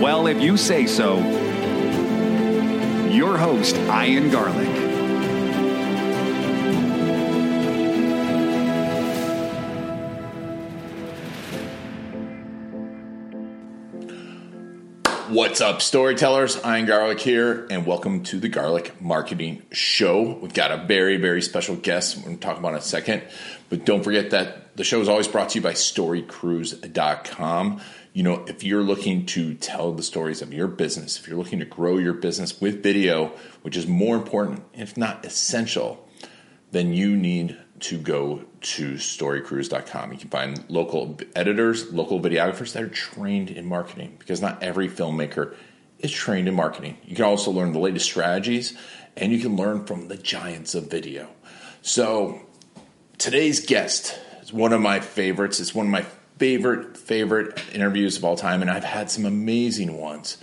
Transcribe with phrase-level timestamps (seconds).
[0.00, 1.18] Well, if you say so,
[3.08, 4.68] your host, Ian Garlic.
[15.28, 16.64] What's up, storytellers?
[16.64, 20.38] Ian Garlic here, and welcome to the Garlic Marketing Show.
[20.40, 23.24] We've got a very, very special guest we're going to talk about in a second.
[23.68, 27.80] But don't forget that the show is always brought to you by StoryCruise.com.
[28.12, 31.58] You know, if you're looking to tell the stories of your business, if you're looking
[31.60, 36.08] to grow your business with video, which is more important, if not essential,
[36.70, 40.12] then you need to go to storycruise.com.
[40.12, 44.88] You can find local editors, local videographers that are trained in marketing because not every
[44.88, 45.54] filmmaker
[45.98, 46.98] is trained in marketing.
[47.04, 48.76] You can also learn the latest strategies
[49.16, 51.28] and you can learn from the giants of video.
[51.82, 52.40] So,
[53.18, 55.60] today's guest is one of my favorites.
[55.60, 56.04] It's one of my
[56.38, 60.38] favorite, favorite interviews of all time, and I've had some amazing ones.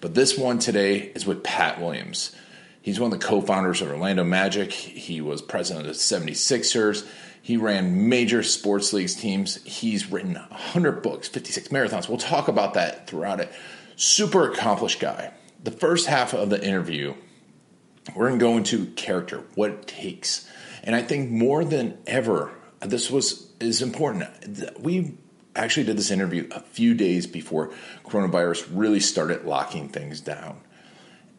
[0.00, 2.34] But this one today is with Pat Williams.
[2.80, 4.72] He's one of the co founders of Orlando Magic.
[4.72, 7.06] He was president of the 76ers.
[7.42, 9.62] He ran major sports leagues teams.
[9.64, 12.08] He's written 100 books, 56 marathons.
[12.08, 13.50] We'll talk about that throughout it.
[13.96, 15.32] Super accomplished guy.
[15.64, 17.14] The first half of the interview,
[18.14, 20.48] we're going to go into character, what it takes.
[20.84, 24.24] And I think more than ever, this was is important.
[24.78, 25.16] We
[25.54, 27.70] actually did this interview a few days before
[28.04, 30.60] coronavirus really started locking things down.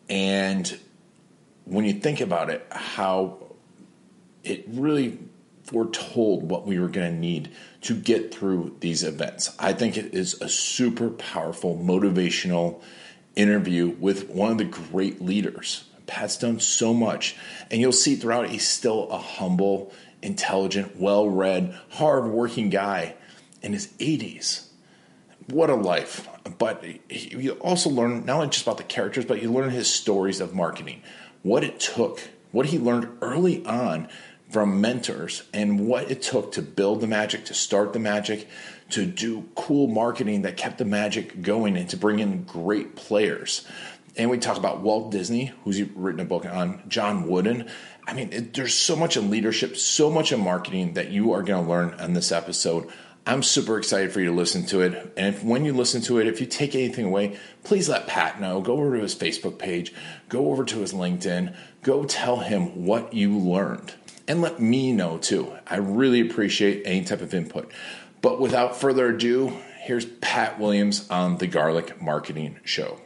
[0.10, 0.78] And
[1.66, 3.38] when you think about it, how
[4.44, 5.20] it really
[5.64, 9.56] foretold what we were going to need to get through these events.
[9.60, 12.82] I think it is a super powerful, motivational
[13.36, 15.86] interview with one of the great leaders.
[16.08, 17.36] Pat's done so much,
[17.70, 19.94] and you'll see throughout he's still a humble,
[20.24, 23.14] intelligent, well read, hard working guy
[23.62, 24.68] in his 80s.
[25.48, 26.28] What a life.
[26.58, 30.40] But you also learn not only just about the characters, but you learn his stories
[30.42, 31.02] of marketing,
[31.44, 32.22] what it took,
[32.52, 34.08] what he learned early on
[34.50, 38.48] from mentors, and what it took to build the magic, to start the magic,
[38.90, 43.66] to do cool marketing that kept the magic going, and to bring in great players.
[44.18, 47.70] And we talk about Walt Disney, who's written a book on, John Wooden.
[48.08, 51.44] I mean, it, there's so much in leadership, so much in marketing that you are
[51.44, 52.90] going to learn on this episode.
[53.26, 55.14] I'm super excited for you to listen to it.
[55.16, 58.42] And if, when you listen to it, if you take anything away, please let Pat
[58.42, 58.62] know.
[58.62, 59.94] Go over to his Facebook page,
[60.30, 63.94] go over to his LinkedIn, go tell him what you learned.
[64.28, 65.54] And let me know too.
[65.68, 67.72] I really appreciate any type of input.
[68.22, 73.00] But without further ado, here's Pat Williams on the Garlic Marketing Show.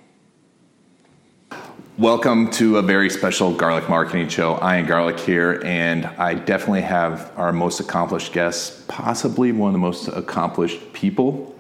[1.98, 4.58] Welcome to a very special Garlic Marketing Show.
[4.64, 9.80] Ian Garlic here, and I definitely have our most accomplished guest, possibly one of the
[9.80, 11.56] most accomplished people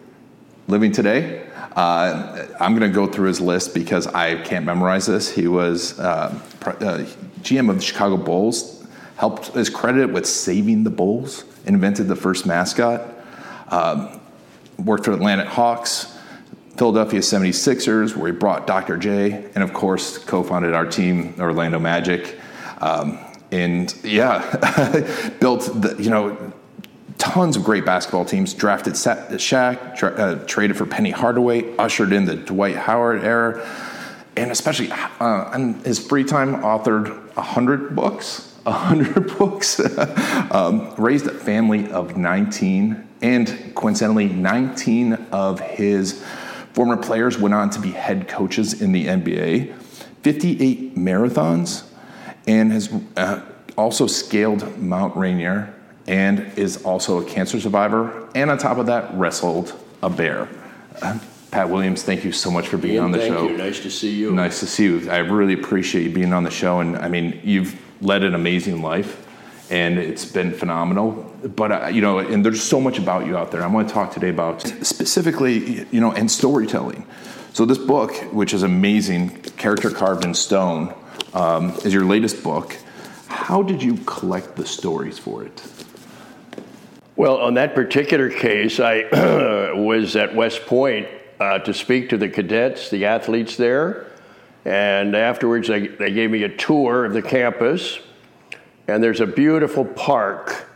[0.68, 1.47] living today.
[1.75, 5.29] Uh, I'm going to go through his list because I can't memorize this.
[5.29, 6.35] He was uh,
[6.66, 7.06] uh,
[7.41, 8.84] GM of the Chicago Bulls,
[9.18, 13.07] helped is credited with saving the Bulls, invented the first mascot,
[13.69, 14.19] um,
[14.80, 16.12] worked for Atlanta Hawks,
[16.78, 18.97] Philadelphia 76ers, where he brought Dr.
[18.97, 22.39] J, and of course, co founded our team, Orlando Magic.
[22.79, 23.19] Um,
[23.51, 26.53] and yeah, built the, you know,
[27.19, 32.25] tons of great basketball teams, drafted Shaq, tra- uh, traded for Penny Hardaway, ushered in
[32.25, 33.66] the Dwight Howard era,
[34.35, 38.50] and especially uh, in his free time, authored 100 books.
[38.63, 39.79] 100 books,
[40.51, 46.23] um, raised a family of 19, and coincidentally, 19 of his
[46.73, 49.75] Former players went on to be head coaches in the NBA,
[50.24, 51.88] 58 marathons,
[52.47, 53.42] and has uh,
[53.77, 55.74] also scaled Mount Rainier
[56.07, 58.27] and is also a cancer survivor.
[58.36, 60.50] And on top of that, wrestled a bear.
[61.01, 61.19] Uh,
[61.51, 63.42] Pat Williams, thank you so much for being Ian, on the show.
[63.42, 63.51] thank.
[63.51, 63.57] You.
[63.57, 64.31] Nice to see you.
[64.31, 65.09] Nice to see you.
[65.12, 66.80] I really appreciate you being on the show.
[66.80, 69.22] And I mean, you've led an amazing life
[69.69, 71.12] and it's been phenomenal.
[71.56, 73.63] But uh, you know, and there's so much about you out there.
[73.63, 77.06] I want to talk today about specifically, you know, and storytelling.
[77.54, 80.94] So this book, which is amazing, character carved in stone,
[81.33, 82.75] um, is your latest book.
[83.27, 85.62] How did you collect the stories for it?
[87.16, 89.04] Well, on that particular case, I
[89.75, 91.07] was at West Point
[91.39, 94.07] uh, to speak to the cadets, the athletes there,
[94.66, 98.00] And afterwards, they, they gave me a tour of the campus.
[98.88, 100.68] And there's a beautiful park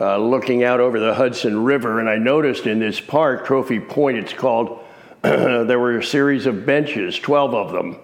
[0.00, 2.00] uh, looking out over the Hudson River.
[2.00, 4.84] And I noticed in this park, Trophy Point, it's called,
[5.22, 7.96] there were a series of benches, 12 of them.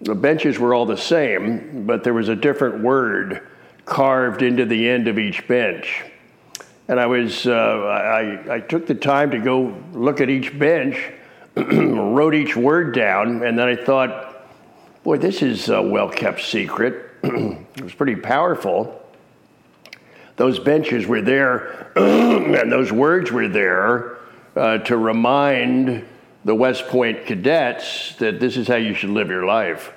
[0.00, 3.46] The benches were all the same, but there was a different word
[3.84, 6.04] carved into the end of each bench.
[6.88, 11.12] And I was, uh, I, I took the time to go look at each bench,
[11.54, 14.46] wrote each word down, and then I thought,
[15.04, 17.09] boy, this is a well kept secret.
[17.22, 19.00] it was pretty powerful
[20.40, 24.16] those benches were there and those words were there
[24.56, 26.02] uh, to remind
[26.46, 29.92] the West Point cadets that this is how you should live your life.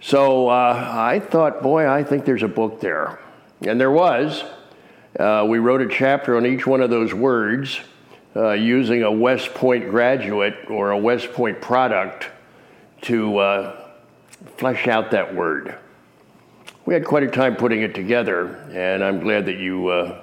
[0.00, 3.18] So uh, I thought, boy, I think there's a book there.
[3.62, 4.44] And there was.
[5.18, 7.80] Uh, we wrote a chapter on each one of those words
[8.36, 12.28] uh, using a West Point graduate or a West Point product
[13.00, 13.90] to uh,
[14.56, 15.76] flesh out that word
[16.84, 20.20] we had quite a time putting it together, and I'm glad that you uh,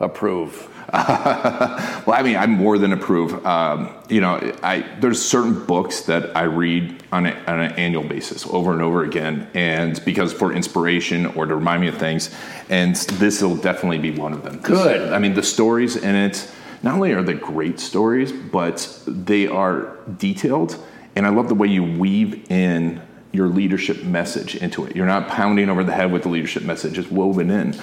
[0.00, 0.68] approve.
[0.92, 3.46] well, I mean, I more than approve.
[3.46, 8.02] Um, you know, I there's certain books that I read on, a, on an annual
[8.02, 12.34] basis, over and over again, and because for inspiration or to remind me of things,
[12.68, 14.58] and this will definitely be one of them.
[14.58, 15.12] Good.
[15.12, 16.50] I mean, the stories in it.
[16.82, 20.82] Not only are they great stories, but they are detailed,
[21.14, 24.96] and I love the way you weave in your leadership message into it.
[24.96, 27.74] You're not pounding over the head with the leadership message, it's woven in.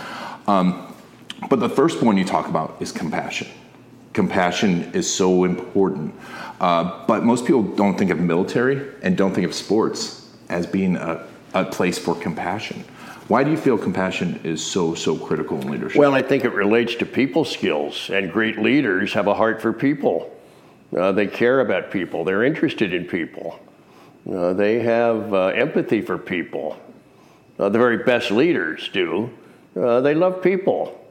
[0.47, 0.93] Um,
[1.49, 3.47] but the first one you talk about is compassion.
[4.13, 6.13] Compassion is so important.
[6.59, 10.95] Uh, but most people don't think of military and don't think of sports as being
[10.95, 12.83] a, a place for compassion.
[13.27, 15.99] Why do you feel compassion is so, so critical in leadership?
[15.99, 19.73] Well, I think it relates to people skills, and great leaders have a heart for
[19.73, 20.33] people.
[20.97, 23.59] Uh, they care about people, they're interested in people.
[24.29, 26.77] Uh, they have uh, empathy for people.
[27.57, 29.29] Uh, the very best leaders do.
[29.75, 31.05] Uh, they love people.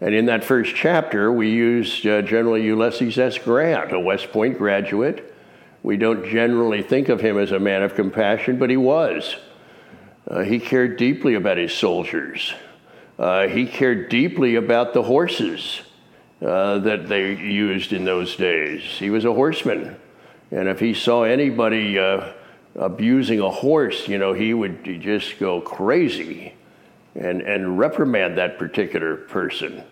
[0.00, 3.38] And in that first chapter, we use uh, General Ulysses S.
[3.38, 5.34] Grant, a West Point graduate.
[5.82, 9.36] We don't generally think of him as a man of compassion, but he was.
[10.28, 12.54] Uh, he cared deeply about his soldiers.
[13.18, 15.80] he cared deeply about the horses
[16.40, 18.82] that they used in those days.
[18.82, 19.96] He was a horseman.
[20.50, 21.98] And if he saw anybody
[22.76, 26.54] abusing a horse, you know, he would just go crazy
[27.14, 29.82] and, and reprimand that particular person.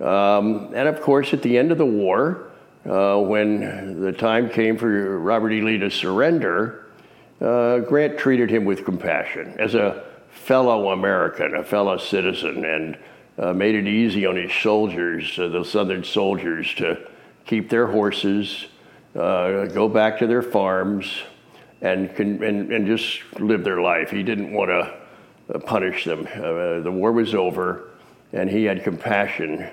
[0.00, 2.50] Um, and of course, at the end of the war,
[2.88, 5.60] uh, when the time came for Robert E.
[5.60, 6.86] Lee to surrender,
[7.40, 12.98] uh, Grant treated him with compassion as a fellow American, a fellow citizen, and
[13.38, 16.98] uh, made it easy on his soldiers, uh, the Southern soldiers, to
[17.46, 18.66] keep their horses,
[19.14, 21.22] uh, go back to their farms,
[21.82, 24.10] and, can, and, and just live their life.
[24.10, 26.26] He didn't want to uh, punish them.
[26.34, 27.90] Uh, the war was over,
[28.32, 29.68] and he had compassion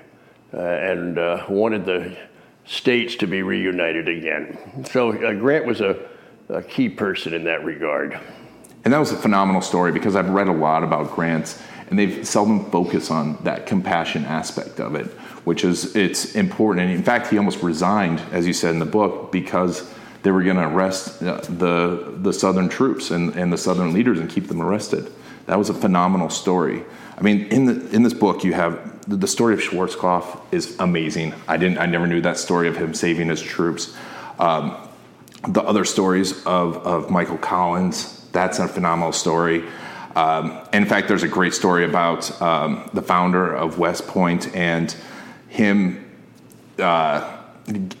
[0.52, 2.16] uh, and uh, wanted the
[2.64, 4.84] states to be reunited again.
[4.90, 5.98] So uh, Grant was a,
[6.48, 8.18] a key person in that regard.
[8.84, 12.26] And that was a phenomenal story because I've read a lot about grants and they've
[12.26, 15.06] seldom focus on that compassion aspect of it,
[15.44, 16.86] which is it's important.
[16.86, 19.92] And in fact, he almost resigned, as you said in the book, because
[20.22, 24.18] they were going to arrest uh, the, the Southern troops and, and the Southern leaders
[24.18, 25.12] and keep them arrested.
[25.46, 26.84] That was a phenomenal story.
[27.16, 31.34] I mean, in, the, in this book, you have the, story of Schwarzkopf is amazing.
[31.46, 33.96] I, didn't, I never knew that story of him saving his troops.
[34.38, 34.76] Um,
[35.48, 39.64] the other stories of, of Michael Collins, that's a phenomenal story.
[40.14, 44.94] Um, in fact, there's a great story about um, the founder of West Point and
[45.48, 46.04] him.
[46.78, 47.37] Uh,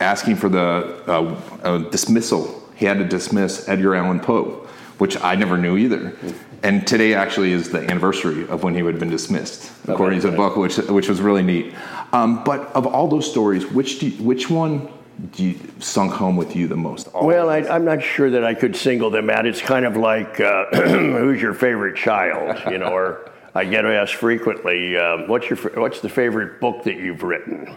[0.00, 2.68] asking for the uh, uh, dismissal.
[2.74, 4.66] He had to dismiss Edgar Allan Poe,
[4.98, 6.16] which I never knew either.
[6.62, 10.30] And today actually is the anniversary of when he would have been dismissed, according to
[10.30, 11.74] the book, which which was really neat.
[12.12, 14.88] Um, but of all those stories, which you, which one
[15.32, 17.08] do you, sunk home with you the most?
[17.14, 19.46] well, I, am not sure that I could single them out.
[19.46, 24.14] It's kind of like uh, who's your favorite child, you know, or I get asked
[24.14, 27.76] frequently, uh, what's your what's the favorite book that you've written?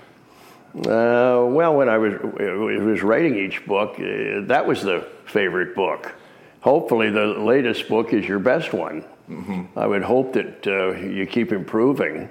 [0.73, 6.13] Uh, well, when I was, was writing each book, uh, that was the favorite book.
[6.61, 9.03] Hopefully, the latest book is your best one.
[9.29, 9.77] Mm-hmm.
[9.77, 12.29] I would hope that uh, you keep improving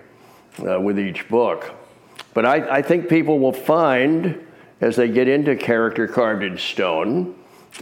[0.66, 1.70] uh, with each book.
[2.32, 4.46] But I, I, think people will find,
[4.80, 7.34] as they get into character carved in stone,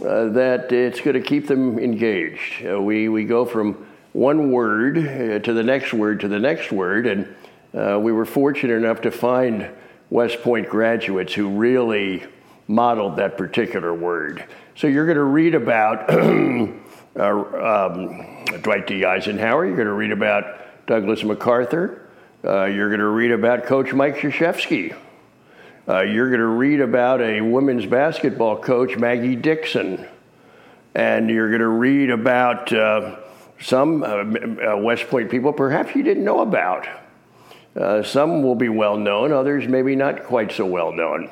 [0.03, 2.65] uh, that it's going to keep them engaged.
[2.65, 4.95] Uh, we, we go from one word
[5.43, 9.69] to the next word to the next word, and we were fortunate enough to find
[10.09, 12.23] West Point graduates who really
[12.67, 14.45] modeled that particular word.
[14.75, 16.09] So you're going to read about
[17.19, 19.05] uh, um, Dwight D.
[19.05, 19.65] Eisenhower.
[19.65, 22.07] You're going to read about Douglas MacArthur.
[22.43, 24.95] Uh, you're going to read about Coach Mike Krzyzewski.
[25.87, 30.07] Uh, you're going to read about a women's basketball coach, Maggie Dixon.
[30.95, 33.17] And you're going to read about uh,
[33.59, 36.87] some uh, West Point people perhaps you didn't know about.
[37.75, 41.29] Uh, some will be well known, others maybe not quite so well known.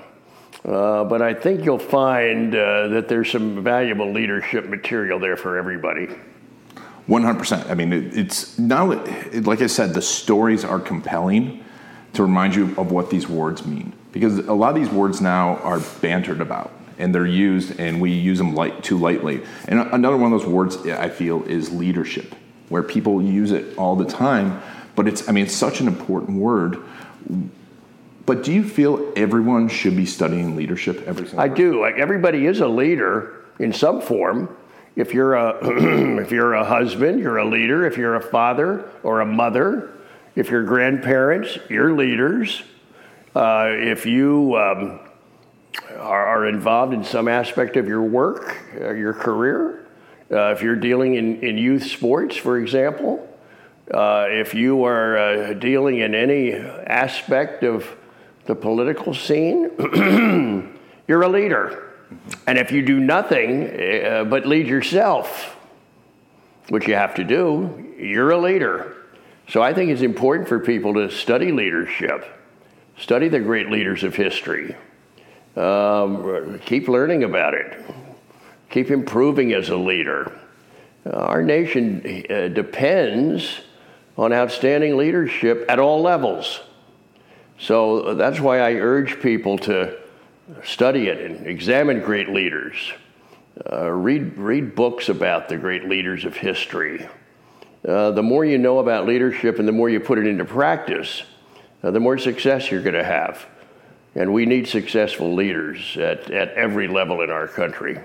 [0.65, 5.57] Uh, but I think you'll find uh, that there's some valuable leadership material there for
[5.57, 6.09] everybody.
[7.07, 7.69] 100%.
[7.69, 8.91] I mean, it, it's now,
[9.33, 11.63] like I said, the stories are compelling
[12.13, 13.93] to remind you of what these words mean.
[14.11, 18.11] Because a lot of these words now are bantered about and they're used and we
[18.11, 19.43] use them light, too lightly.
[19.67, 22.35] And another one of those words I feel is leadership,
[22.69, 24.61] where people use it all the time.
[24.97, 26.79] But it's, I mean, it's such an important word.
[28.25, 31.79] But do you feel everyone should be studying leadership every single I do.
[31.79, 34.57] Like everybody is a leader in some form.
[34.95, 35.55] If you're a
[36.21, 37.85] if you're a husband, you're a leader.
[37.85, 39.91] If you're a father or a mother,
[40.35, 42.63] if you're grandparents, you're leaders.
[43.35, 44.99] Uh, if you um,
[45.95, 49.85] are, are, involved in some aspect of your work, uh, your career,
[50.31, 53.27] uh, if you're dealing in, in youth sports, for example,
[53.93, 57.87] uh, if you are uh, dealing in any aspect of
[58.45, 59.71] the political scene,
[61.07, 61.93] you're a leader.
[62.45, 65.55] And if you do nothing uh, but lead yourself,
[66.69, 68.95] which you have to do, you're a leader.
[69.49, 72.25] So I think it's important for people to study leadership,
[72.97, 74.75] study the great leaders of history,
[75.55, 77.85] um, keep learning about it,
[78.69, 80.31] keep improving as a leader.
[81.05, 83.61] Our nation uh, depends
[84.17, 86.61] on outstanding leadership at all levels.
[87.59, 89.97] So that's why I urge people to
[90.63, 92.75] study it and examine great leaders.
[93.71, 97.07] Uh, read, read books about the great leaders of history.
[97.87, 101.23] Uh, the more you know about leadership and the more you put it into practice,
[101.83, 103.45] uh, the more success you're going to have.
[104.15, 107.99] And we need successful leaders at, at every level in our country.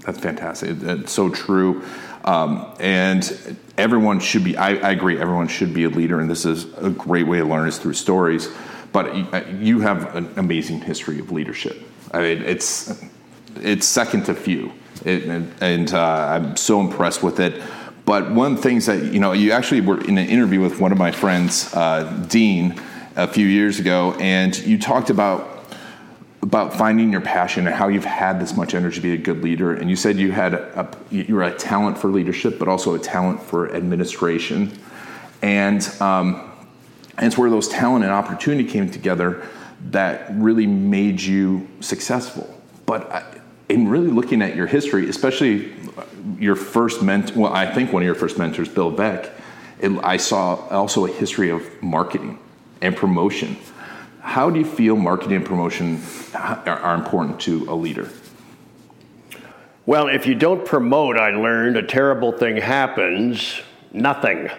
[0.00, 0.78] That's fantastic.
[0.78, 1.82] That's so true.
[2.24, 6.46] Um, and everyone should be, I, I, agree, everyone should be a leader, and this
[6.46, 8.48] is a great way to learn is through stories.
[8.92, 11.82] But you have an amazing history of leadership.
[12.12, 13.02] I mean, it's,
[13.56, 14.72] it's second to few.
[15.04, 17.60] It, and, and uh, I'm so impressed with it.
[18.04, 20.80] But one of the things that, you know, you actually were in an interview with
[20.80, 22.80] one of my friends, uh, Dean,
[23.16, 25.53] a few years ago, and you talked about
[26.44, 29.42] about finding your passion and how you've had this much energy to be a good
[29.42, 29.72] leader.
[29.72, 32.98] And you said you had a, you were a talent for leadership, but also a
[32.98, 34.78] talent for administration.
[35.40, 36.52] And, um,
[37.16, 39.48] and it's where those talent and opportunity came together
[39.90, 42.54] that really made you successful.
[42.84, 43.38] But
[43.70, 45.72] in really looking at your history, especially
[46.38, 49.30] your first mentor, well, I think one of your first mentors, Bill Veeck,
[49.80, 52.38] it, I saw also a history of marketing
[52.82, 53.56] and promotion
[54.24, 56.02] how do you feel marketing and promotion
[56.34, 58.08] are important to a leader?
[59.84, 63.60] Well, if you don't promote, I learned a terrible thing happens
[63.92, 64.50] nothing.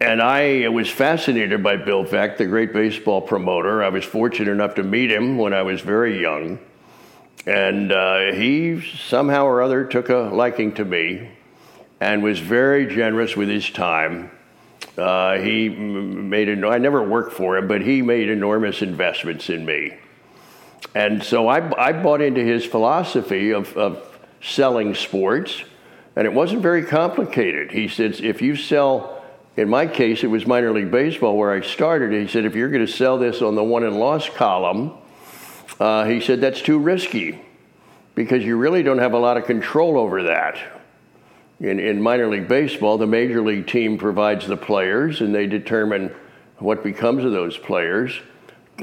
[0.00, 3.84] And I was fascinated by Bill Veeck, the great baseball promoter.
[3.84, 6.58] I was fortunate enough to meet him when I was very young.
[7.46, 11.30] And uh, he somehow or other took a liking to me
[12.00, 14.32] and was very generous with his time
[14.98, 19.64] uh, he made, an, I never worked for him, but he made enormous investments in
[19.64, 19.96] me.
[20.94, 24.02] And so I, I bought into his philosophy of, of
[24.40, 25.62] selling sports,
[26.14, 27.72] and it wasn't very complicated.
[27.72, 29.22] He said, if you sell,
[29.56, 32.12] in my case, it was minor league baseball where I started.
[32.12, 34.92] He said, if you're going to sell this on the won and loss column,
[35.78, 37.40] uh, he said, that's too risky
[38.14, 40.75] because you really don't have a lot of control over that.
[41.60, 46.14] In, in minor league baseball, the major league team provides the players and they determine
[46.58, 48.20] what becomes of those players.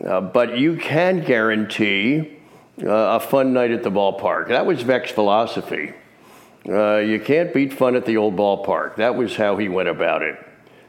[0.03, 2.39] Uh, but you can guarantee
[2.82, 4.48] uh, a fun night at the ballpark.
[4.48, 5.94] That was Veeck's philosophy.
[6.68, 8.96] Uh, you can't beat fun at the old ballpark.
[8.96, 10.36] That was how he went about it.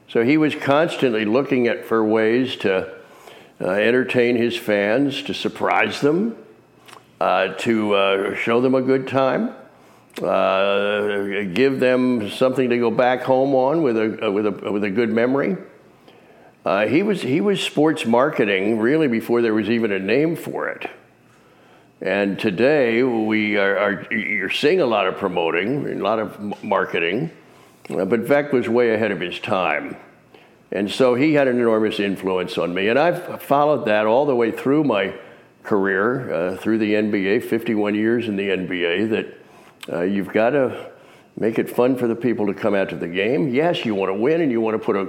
[0.08, 2.94] So he was constantly looking at for ways to
[3.60, 6.36] uh, entertain his fans, to surprise them,
[7.20, 9.54] uh, to uh, show them a good time
[10.22, 14.84] uh, give them something to go back home on with a, uh, with a, with
[14.84, 15.56] a good memory.
[16.64, 20.68] Uh, he, was, he was sports marketing really before there was even a name for
[20.68, 20.88] it.
[22.00, 27.30] And today we are, are you're seeing a lot of promoting, a lot of marketing,
[27.90, 29.96] uh, but Veeck was way ahead of his time.
[30.70, 32.88] And so he had an enormous influence on me.
[32.88, 35.14] And I've followed that all the way through my
[35.62, 39.43] career, uh, through the NBA, 51 years in the NBA, that
[39.92, 40.92] uh, you've got to
[41.36, 43.48] make it fun for the people to come out to the game.
[43.48, 45.08] Yes, you want to win and you want to put a,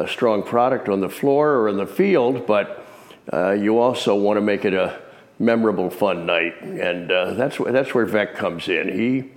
[0.00, 2.86] a strong product on the floor or in the field, but
[3.32, 5.00] uh, you also want to make it a
[5.38, 6.60] memorable, fun night.
[6.62, 8.88] And uh, that's, that's where Veeck comes in.
[8.88, 9.30] He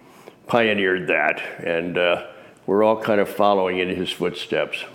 [0.47, 2.27] pioneered that, and uh,
[2.65, 4.85] we're all kind of following in his footsteps.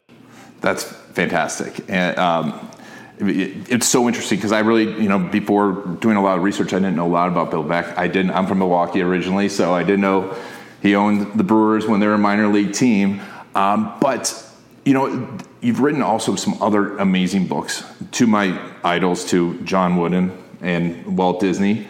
[0.61, 1.85] That's fantastic.
[1.91, 2.71] And, um,
[3.19, 6.79] it's so interesting because I really, you know, before doing a lot of research, I
[6.79, 7.97] didn't know a lot about Bill Veeck.
[7.97, 8.33] I didn't.
[8.33, 10.37] I'm from Milwaukee originally, so I didn't know
[10.83, 13.21] he owned the Brewers when they were a minor league team.
[13.55, 14.41] Um, but
[14.85, 17.85] you know, you've written also some other amazing books.
[18.13, 21.87] To my idols, to John Wooden and Walt Disney,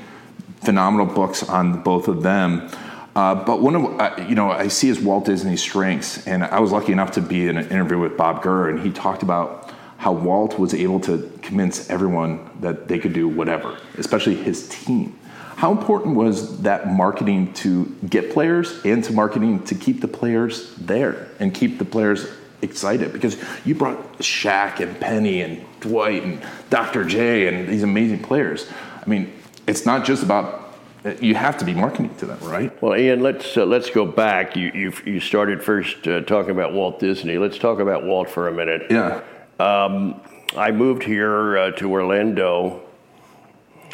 [0.62, 2.70] phenomenal books on both of them.
[3.16, 6.60] Uh, but one of uh, you know I see as Walt Disney's strengths, and I
[6.60, 9.63] was lucky enough to be in an interview with Bob Gurr, and he talked about
[10.04, 15.18] how Walt was able to convince everyone that they could do whatever, especially his team.
[15.56, 20.74] How important was that marketing to get players and to marketing to keep the players
[20.74, 22.26] there and keep the players
[22.60, 23.14] excited?
[23.14, 27.06] Because you brought Shaq and Penny and Dwight and Dr.
[27.06, 28.70] J and these amazing players.
[29.00, 29.32] I mean,
[29.66, 30.76] it's not just about
[31.18, 32.70] you have to be marketing to them, right?
[32.82, 34.54] Well, Ian, let's uh, let's go back.
[34.54, 37.38] You you you started first uh, talking about Walt Disney.
[37.38, 38.86] Let's talk about Walt for a minute.
[38.90, 39.22] Yeah.
[39.58, 40.20] Um,
[40.56, 42.82] I moved here uh, to Orlando.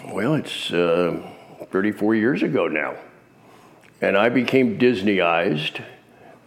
[0.07, 1.21] Well, it's uh,
[1.71, 2.97] 34 years ago now,
[4.01, 5.83] and I became Disneyized,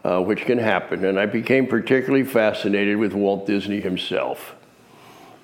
[0.03, 1.05] uh, which can happen.
[1.05, 4.55] And I became particularly fascinated with Walt Disney himself.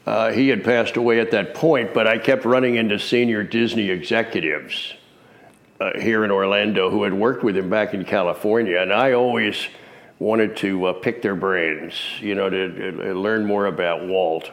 [0.08, 3.92] Uh, he had passed away at that point, but I kept running into senior Disney
[3.92, 4.96] executives
[5.80, 9.68] uh, here in Orlando who had worked with him back in California, and I always
[10.20, 14.52] wanted to uh, pick their brains, you know, to, to, learn more about Walt.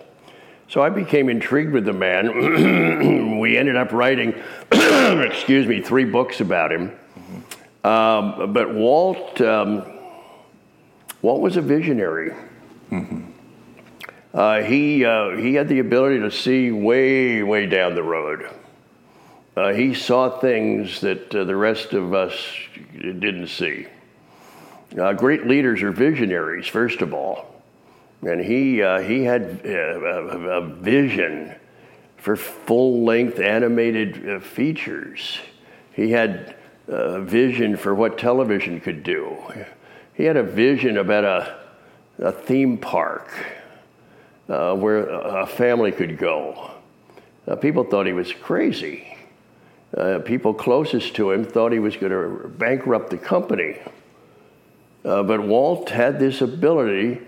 [0.69, 3.39] So I became intrigued with the man.
[3.41, 4.35] we ended up writing,
[4.73, 6.91] excuse me, three books about him.
[7.19, 7.87] Mm-hmm.
[7.87, 9.85] Um, but Walt, um,
[11.23, 12.33] Walt was a visionary.
[12.91, 13.31] Mm-hmm.
[14.33, 18.51] Uh, he uh, he had the ability to see way way down the road.
[19.57, 22.35] Uh, he saw things that uh, the rest of us
[22.93, 23.87] didn't see.
[24.99, 27.63] Uh, great leaders are visionaries, first of all.
[28.23, 31.55] And he, uh, he had uh, a, a, vision
[32.17, 35.39] for full length animated uh, features.
[35.93, 36.57] He had
[36.89, 39.37] a vision for what television could do.
[40.15, 41.59] He had a vision about a,
[42.19, 43.31] a theme park
[44.49, 46.71] uh, where a family could go.
[47.47, 49.17] Uh, people thought he was crazy.
[49.97, 53.79] Uh, people closest to him thought he was going to bankrupt the company.
[55.07, 57.21] Uh, but Walt had this ability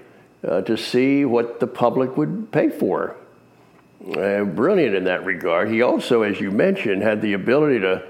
[0.47, 3.15] uh, to see what the public would pay for.
[4.17, 5.71] Uh, brilliant in that regard.
[5.71, 8.05] He also, as you mentioned, had the ability to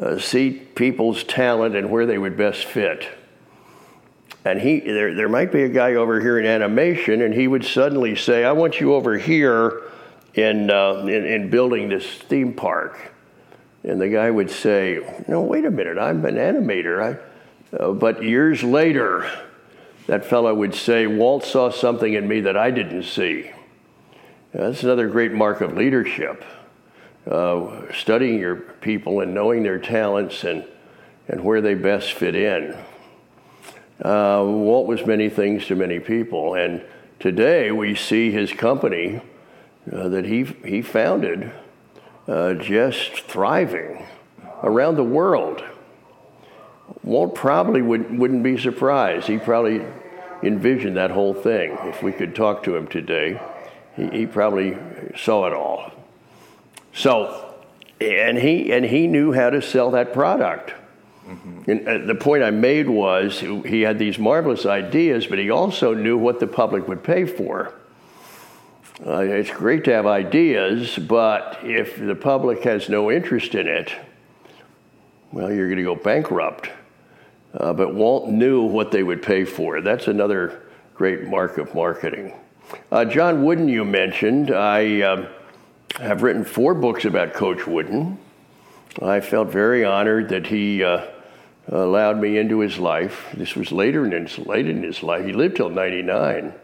[0.00, 3.06] uh, see people's talent and where they would best fit.
[4.44, 7.64] And he, there, there might be a guy over here in animation, and he would
[7.64, 9.82] suddenly say, "I want you over here
[10.34, 13.12] in, uh, in, in building this theme park."
[13.84, 15.98] And the guy would say, "No, wait a minute.
[15.98, 17.33] I'm an animator." I,
[17.78, 19.30] uh, but years later,
[20.06, 23.50] that fellow would say, Walt saw something in me that I didn't see.
[23.50, 26.44] Uh, that's another great mark of leadership.
[27.28, 30.64] Uh, studying your people and knowing their talents and,
[31.26, 32.76] and where they best fit in.
[34.02, 36.84] Uh, Walt was many things to many people, and
[37.18, 39.22] today we see his company
[39.86, 41.50] that he, he founded
[42.26, 44.04] just thriving
[44.62, 45.62] around the world.
[47.02, 49.26] Walt probably would, wouldn't be surprised.
[49.26, 49.84] He probably
[50.42, 51.76] envisioned that whole thing.
[51.82, 53.40] If we could talk to him today,
[53.96, 54.76] he, he probably
[55.16, 55.92] saw it all.
[56.92, 57.54] So,
[58.00, 60.72] and he, and he knew how to sell that product.
[61.26, 61.70] Mm-hmm.
[61.70, 65.94] And uh, the point I made was he had these marvelous ideas, but he also
[65.94, 67.72] knew what the public would pay for.
[69.04, 73.92] Uh, it's great to have ideas, but if the public has no interest in it,
[75.32, 76.70] well, you're going to go bankrupt.
[77.56, 79.80] Uh, but Walt knew what they would pay for.
[79.80, 80.62] That's another
[80.94, 82.34] great mark of marketing.
[82.90, 84.50] Uh, John Wooden, you mentioned.
[84.50, 85.28] I uh,
[86.00, 88.18] have written four books about Coach Wooden.
[89.00, 91.06] I felt very honored that he uh,
[91.68, 93.26] allowed me into his life.
[93.34, 95.24] This was later in his, late in his life.
[95.24, 96.54] He lived till 99.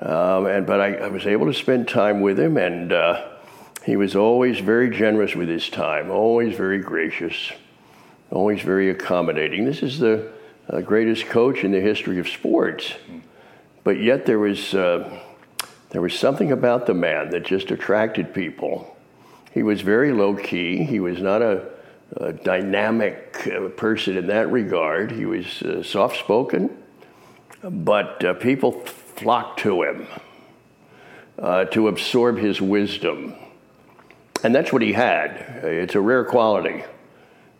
[0.00, 3.24] Um, and, but I, I, was able to spend time with him, and uh,
[3.84, 7.52] he was always very generous with his time, always very gracious
[8.32, 9.64] always very accommodating.
[9.64, 10.32] This is the
[10.68, 12.94] uh, greatest coach in the history of sports.
[13.84, 15.20] But yet there was, uh,
[15.90, 18.96] there was something about the man that just attracted people.
[19.52, 20.82] He was very low key.
[20.84, 21.68] He was not a,
[22.16, 25.10] a dynamic uh, person in that regard.
[25.12, 26.76] He was uh, soft spoken,
[27.62, 30.06] but uh, people flocked to him
[31.72, 33.34] to absorb his wisdom.
[34.44, 35.60] And that's what he had.
[35.64, 36.84] It's a rare quality.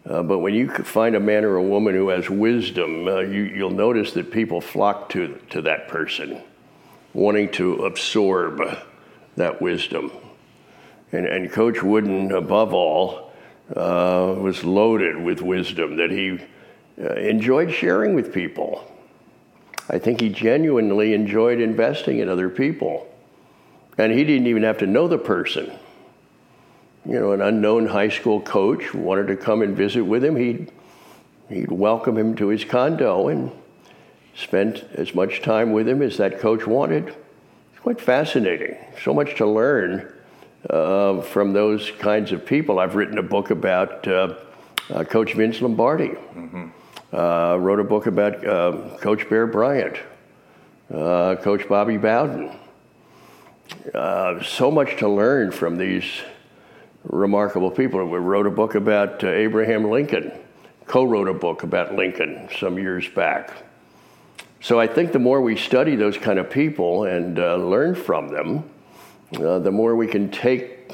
[0.09, 3.65] Uh, but when you find a man or a woman who has wisdom, uh, you,
[3.65, 6.43] will notice that people flock to, to that person,
[7.15, 8.61] wanting to absorb
[9.37, 10.11] that wisdom.
[11.13, 13.33] And, and Coach Wooden, above all,
[13.77, 16.41] uh, was loaded with wisdom that he
[17.01, 18.89] uh, enjoyed sharing with people.
[19.89, 23.07] I think he genuinely enjoyed investing in other people.
[23.99, 25.71] And he didn't even have to know the person.
[27.05, 30.37] You know, an unknown high school coach wanted to come and visit with him.
[30.37, 30.71] He'd,
[31.49, 33.51] he'd welcome him to his condo and
[34.37, 37.09] spend as much time with him as that coach wanted.
[37.09, 38.77] It's quite fascinating.
[39.03, 40.13] So much to learn
[40.71, 42.79] uh, from those kinds of people.
[42.79, 44.37] I've written a book about uh,
[44.91, 46.09] uh, Coach Vince Lombardi.
[46.09, 46.69] Mm-hmm.
[47.13, 49.97] Uh, wrote a book about uh, Coach Bear Bryant,
[50.95, 52.57] uh, Coach Bobby Bowden.
[53.93, 56.23] so much to learn from these
[57.05, 58.05] remarkable people.
[58.05, 60.33] We wrote a book about Abraham Lincoln,
[60.87, 63.53] co wrote a book about Lincoln some years back.
[64.61, 68.71] So I think the more we study those kind of people and learn from them,
[69.37, 70.93] uh, the more we can take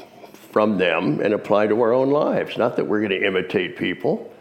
[0.51, 2.57] from them and apply to our own lives.
[2.57, 4.33] Not that we're going to imitate people,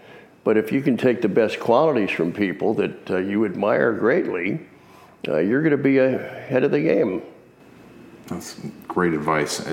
[0.44, 4.60] but if you can take the best qualities from people that uh, you admire greatly,
[5.26, 7.22] uh, you're going to be ahead of the game.
[8.28, 9.66] That's great advice.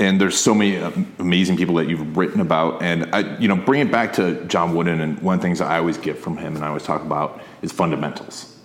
[0.00, 0.76] And there's so many
[1.18, 4.74] amazing people that you've written about, and I, you know, bring it back to John
[4.74, 4.98] Wooden.
[4.98, 7.42] And one of the things I always get from him, and I always talk about,
[7.60, 8.56] is fundamentals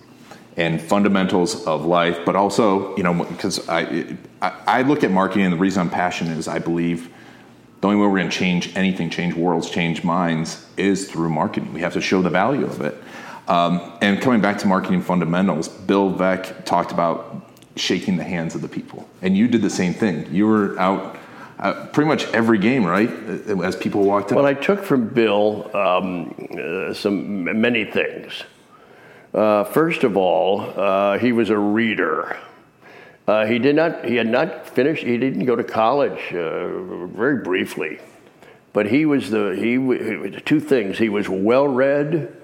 [0.56, 5.52] and fundamentals of life, but also, you know, because I, I, look at marketing and
[5.52, 7.12] the reason I'm passionate is I believe
[7.82, 11.74] the only way we're going to change anything, change worlds, change minds is through marketing.
[11.74, 12.96] We have to show the value of it.
[13.48, 18.62] Um, and coming back to marketing fundamentals, Bill Veeck talked about shaking the hands of
[18.62, 19.06] the people.
[19.20, 20.32] And you did the same thing.
[20.34, 21.18] You were out
[21.58, 23.10] uh, pretty much every game, right?
[23.62, 24.36] As people walked in.
[24.36, 28.44] Well, I took from Bill um, uh, some many things.
[29.32, 32.38] Uh, first of all, uh, he was a reader.
[33.26, 34.04] Uh, he did not.
[34.04, 35.04] He had not finished.
[35.04, 36.32] He didn't go to college.
[36.32, 37.98] Uh, very briefly,
[38.72, 40.40] but he was the he.
[40.40, 40.98] Two things.
[40.98, 42.34] He was well read,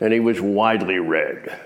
[0.00, 1.58] and he was widely read.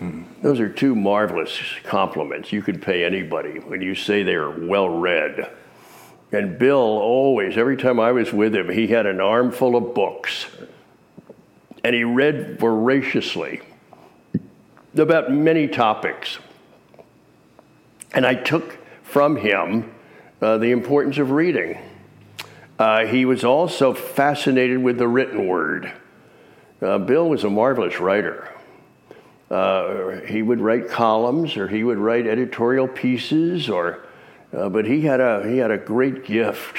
[0.00, 0.22] Hmm.
[0.42, 4.88] Those are two marvelous compliments you could pay anybody when you say they are well
[4.88, 5.50] read.
[6.32, 10.46] And Bill always, every time I was with him, he had an armful of books,
[11.82, 13.62] and he read voraciously
[14.96, 16.38] about many topics.
[18.12, 19.92] And I took from him
[20.40, 21.78] uh, the importance of reading.
[22.78, 25.92] Uh, he was also fascinated with the written word.
[26.80, 28.48] Uh, Bill was a marvelous writer.
[29.50, 34.00] Uh, he would write columns or he would write editorial pieces, or,
[34.56, 36.78] uh, but he had, a, he had a great gift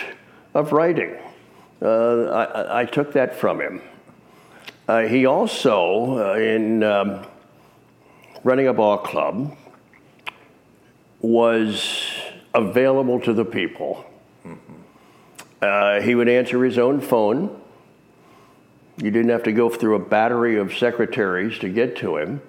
[0.53, 1.17] of writing.
[1.81, 3.81] Uh, I, I, took that from him.
[5.09, 7.25] he also, in um,
[8.43, 9.55] running a ball club
[11.21, 12.11] was
[12.53, 14.05] available to the people.
[14.45, 14.73] Mm-hmm.
[15.61, 17.61] Uh, he would answer his own phone.
[18.97, 22.41] You didn't have to go through a battery of secretaries to get to him.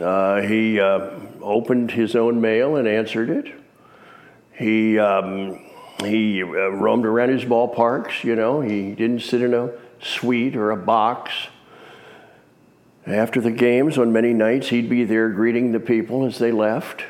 [0.00, 3.54] Uh, he uh, opened his own mail and answered it.
[4.58, 5.64] He um,
[6.00, 8.24] he uh, roamed around his ballparks.
[8.24, 11.32] You know, he didn't sit in a suite or a box.
[13.06, 17.04] After the games, on many nights, he'd be there greeting the people as they left.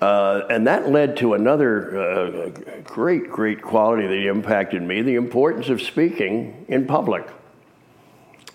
[0.00, 2.48] Uh, and that led to another uh,
[2.82, 7.26] great, great quality that impacted me the importance of speaking in public.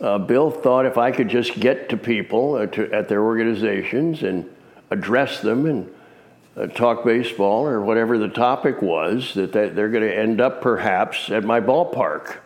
[0.02, 4.24] Uh, Bill thought if I could just get to people uh, to, at their organizations
[4.24, 4.50] and
[4.92, 5.90] address them and
[6.56, 11.30] uh, talk baseball or whatever the topic was, that they're going to end up perhaps
[11.30, 12.38] at my ballpark.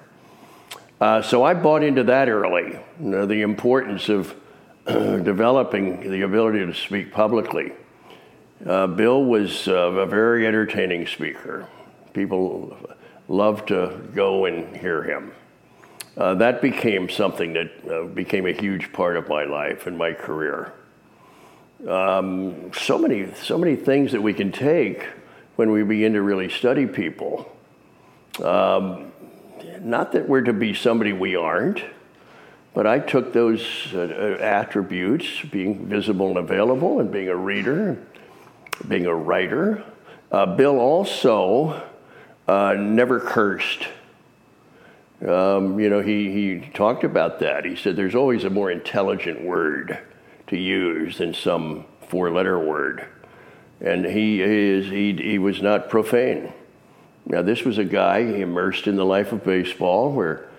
[1.01, 4.35] Uh, so I bought into that early, you know, the importance of
[4.85, 7.73] developing the ability to speak publicly.
[8.65, 11.67] Uh, Bill was uh, a very entertaining speaker.
[12.13, 12.77] People
[13.27, 15.33] loved to go and hear him.
[16.15, 20.13] Uh, that became something that uh, became a huge part of my life and my
[20.13, 20.73] career.
[21.87, 25.05] Um, so many, so many things that we can take
[25.57, 27.51] when we begin to really study people.
[28.41, 29.11] Um,
[29.81, 31.83] not that we're to be somebody we aren't,
[32.73, 33.61] but I took those
[33.93, 37.97] uh, uh, attributes, being visible and available, and being a reader,
[38.87, 39.83] being a writer.
[40.31, 41.83] Uh, Bill also
[42.47, 43.87] uh, never cursed.
[45.21, 47.65] Um, you know, he, he talked about that.
[47.65, 49.99] He said there's always a more intelligent word
[50.53, 53.07] to use than some four letter word.
[53.81, 56.53] And he, is, he, he was not profane.
[57.25, 60.49] Now, this was a guy immersed in the life of baseball where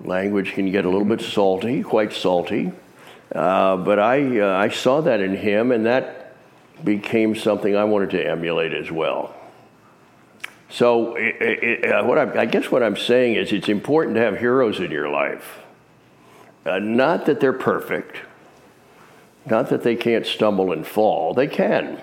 [0.00, 2.72] language can get a little bit salty, quite salty.
[3.34, 6.36] Uh, but I, uh, I saw that in him, and that
[6.84, 9.34] became something I wanted to emulate as well.
[10.68, 14.22] So, it, it, uh, what I, I, guess what I'm saying is it's important to
[14.22, 15.60] have heroes in your life.
[16.66, 18.16] Uh, not that they're perfect,
[19.46, 22.00] not that they can't stumble and fall, they can.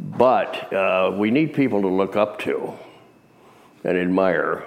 [0.00, 2.74] But uh, we need people to look up to
[3.84, 4.64] and admire.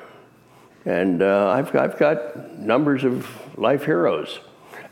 [0.86, 4.40] And uh, I've, I've got numbers of life heroes.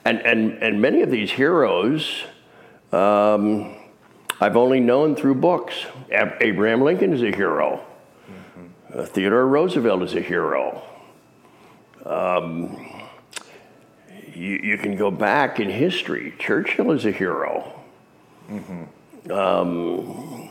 [0.06, 2.24] And, and, and many of these heroes
[2.92, 3.76] um,
[4.42, 5.86] I've only known through books.
[6.10, 7.86] Abraham Lincoln is a hero.
[8.94, 10.82] Uh, Theodore Roosevelt is a hero.
[12.06, 12.89] Um,
[14.40, 16.34] you, you, can go back in history.
[16.40, 17.82] Churchill is a hero.
[18.50, 19.32] Mm-hmm.
[19.32, 20.50] Um,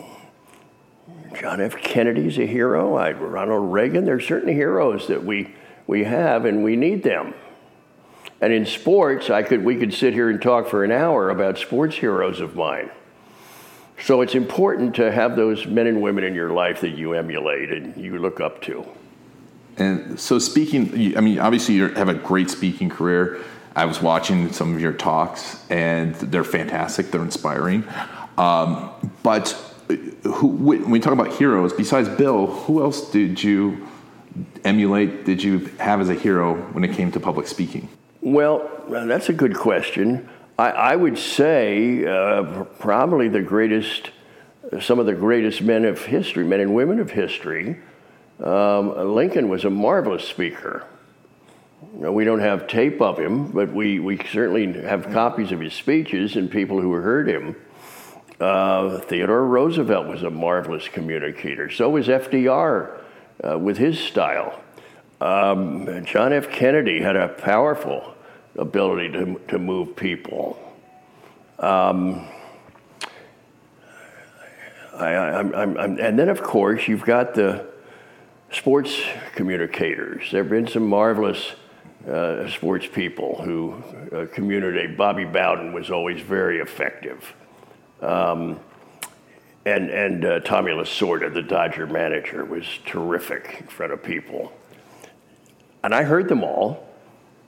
[1.40, 1.76] John F.
[1.76, 2.96] Kennedy is a hero.
[2.96, 4.04] I, Ronald Reagan.
[4.04, 5.54] There are certain heroes that we,
[5.86, 7.32] we have, and we need them.
[8.42, 11.56] And in sports, I could, we could sit here and talk for an hour about
[11.56, 12.90] sports heroes of mine.
[14.04, 17.72] So it's important to have those men and women in your life that you emulate
[17.72, 18.86] and you look up to.
[19.78, 23.42] And so, speaking, I mean, obviously, you have a great speaking career.
[23.76, 27.10] I was watching some of your talks, and they're fantastic.
[27.10, 27.84] They're inspiring.
[28.36, 28.90] Um,
[29.22, 29.50] but
[30.24, 33.86] who, when we talk about heroes, besides Bill, who else did you
[34.64, 35.24] emulate?
[35.24, 37.88] Did you have as a hero when it came to public speaking?
[38.20, 40.28] Well, that's a good question.
[40.58, 44.10] I, I would say uh, probably the greatest,
[44.80, 47.78] some of the greatest men of history, men and women of history.
[48.42, 50.84] Um, Lincoln was a marvelous speaker.
[51.80, 56.36] We don't have tape of him, but we, we certainly have copies of his speeches
[56.36, 57.56] and people who heard him.
[58.40, 61.70] Uh, Theodore Roosevelt was a marvelous communicator.
[61.70, 63.00] So was FDR
[63.42, 64.60] uh, with his style.
[65.20, 66.50] Um, John F.
[66.50, 68.14] Kennedy had a powerful
[68.56, 70.58] ability to, to move people.
[71.58, 72.28] Um,
[74.96, 77.66] I, I'm, I'm, and then, of course, you've got the
[78.50, 79.00] sports
[79.34, 80.30] communicators.
[80.30, 81.54] There have been some marvelous
[82.06, 83.74] uh, sports people who
[84.12, 84.96] uh, communicate.
[84.96, 87.34] Bobby Bowden was always very effective.
[88.00, 88.60] Um,
[89.66, 94.52] and and uh, Tommy Lasorda, the Dodger manager, was terrific in front of people.
[95.82, 96.88] And I heard them all.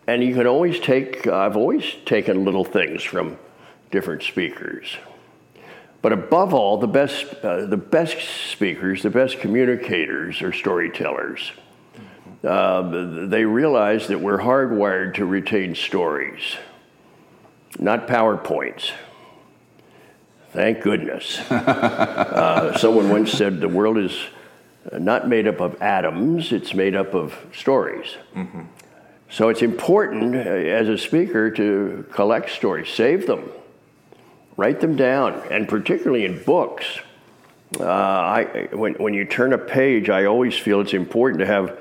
[0.06, 3.38] And you can always take, I've always taken little things from
[3.90, 4.96] different speakers.
[6.02, 8.18] But above all, the best, uh, the best
[8.50, 11.52] speakers, the best communicators are storytellers.
[12.42, 16.57] Uh, they realize that we're hardwired to retain stories,
[17.79, 18.92] not PowerPoints.
[20.53, 21.38] Thank goodness.
[21.50, 24.16] uh, someone once said the world is
[24.92, 28.16] not made up of atoms, it's made up of stories.
[28.35, 28.62] Mm-hmm.
[29.29, 33.50] So it's important uh, as a speaker to collect stories, save them,
[34.57, 36.87] write them down, and particularly in books.
[37.79, 41.79] Uh, I, when, when you turn a page, I always feel it's important to have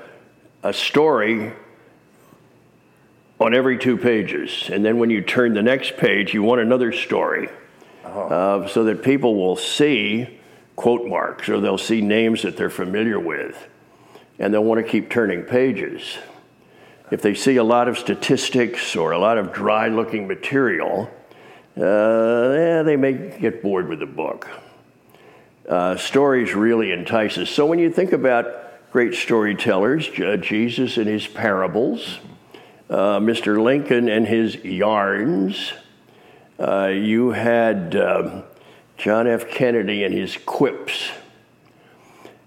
[0.62, 1.52] a story
[3.38, 4.68] on every two pages.
[4.70, 7.48] And then when you turn the next page, you want another story
[8.04, 8.20] uh-huh.
[8.20, 10.38] uh, so that people will see
[10.76, 13.68] quote marks or they'll see names that they're familiar with.
[14.38, 16.18] And they'll want to keep turning pages
[17.10, 21.10] if they see a lot of statistics or a lot of dry looking material,
[21.76, 24.48] uh, yeah, they may get bored with the book.
[25.68, 27.50] Uh, stories really entice us.
[27.50, 28.46] So when you think about
[28.90, 32.18] great storytellers, Jesus and his parables,
[32.88, 33.62] uh, Mr.
[33.62, 35.72] Lincoln and his yarns,
[36.58, 38.42] uh, you had um,
[38.98, 39.48] John F.
[39.48, 41.10] Kennedy and his quips.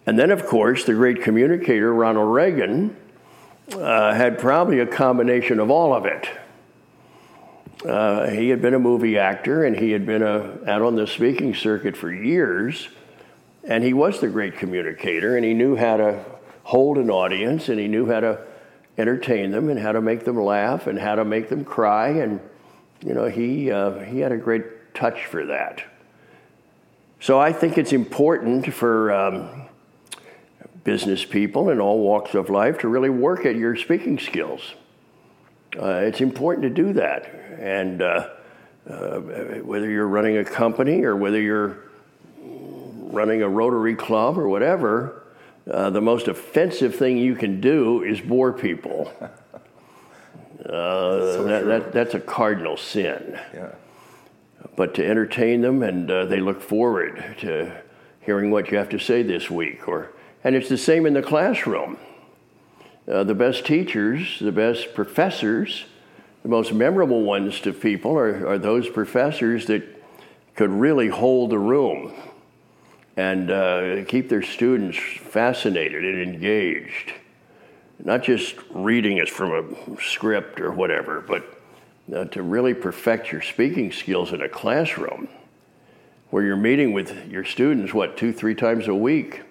[0.05, 2.95] And then, of course, the great communicator, Ronald Reagan,
[3.71, 6.27] uh, had probably a combination of all of it.
[7.87, 11.07] Uh, he had been a movie actor and he had been a, out on the
[11.07, 12.89] speaking circuit for years,
[13.63, 16.25] and he was the great communicator, and he knew how to
[16.63, 18.39] hold an audience, and he knew how to
[18.97, 22.39] entertain them, and how to make them laugh, and how to make them cry, and
[23.01, 25.83] you know he uh, he had a great touch for that.
[27.19, 29.69] So I think it's important for um,
[30.83, 34.73] business people in all walks of life to really work at your speaking skills.
[35.79, 37.25] Uh, it's important to do that.
[37.59, 38.29] And uh,
[38.89, 41.79] uh, whether you're running a company or whether you're
[43.13, 45.23] running a Rotary Club or whatever,
[45.69, 49.11] uh, the most offensive thing you can do is bore people.
[50.63, 53.37] Uh, so that, that, that's a cardinal sin.
[53.53, 53.71] Yeah.
[54.77, 57.81] But to entertain them, and uh, they look forward to
[58.21, 59.89] hearing what you have to say this week.
[59.89, 61.97] Or, and it's the same in the classroom.
[63.11, 65.83] Uh, the best teachers, the best professors,
[66.43, 69.83] the most memorable ones to people are, are those professors that
[70.55, 72.13] could really hold the room
[73.15, 77.13] and uh, keep their students fascinated and engaged.
[78.03, 79.51] Not just reading it from
[79.97, 81.61] a script or whatever, but
[82.13, 85.29] uh, to really perfect your speaking skills in a classroom
[86.31, 89.41] where you're meeting with your students, what, two, three times a week.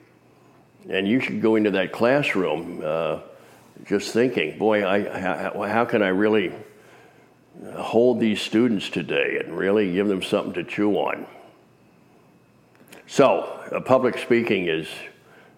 [0.90, 3.20] And you should go into that classroom uh,
[3.84, 6.52] just thinking, boy, I, how, how can I really
[7.76, 11.26] hold these students today and really give them something to chew on?
[13.12, 14.88] So, uh, public speaking is,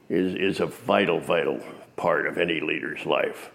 [0.09, 1.61] is, is a vital, vital
[1.95, 3.49] part of any leader's life.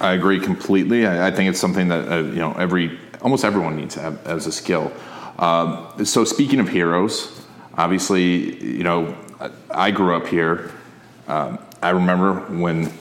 [0.00, 1.08] I agree completely.
[1.08, 4.24] I, I think it's something that uh, you know every almost everyone needs to have
[4.28, 4.92] as a skill.
[5.40, 9.16] Um, so speaking of heroes, obviously, you know,
[9.68, 10.70] I grew up here.
[11.26, 12.92] Um, I remember when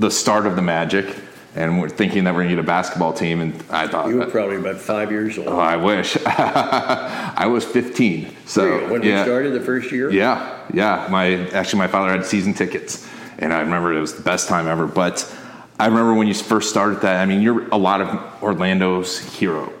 [0.00, 1.06] the start of the Magic
[1.54, 3.40] and we're thinking that we're going to get a basketball team.
[3.40, 5.48] And I thought you were probably about five years old.
[5.48, 6.16] Oh, I wish.
[6.26, 8.36] I was 15.
[8.46, 9.18] So when yeah.
[9.18, 10.10] we started the first year.
[10.10, 11.08] Yeah, yeah.
[11.10, 13.08] My actually my father had season tickets,
[13.38, 14.86] and I remember it was the best time ever.
[14.86, 15.32] But
[15.78, 17.20] I remember when you first started that.
[17.20, 19.72] I mean, you're a lot of Orlando's hero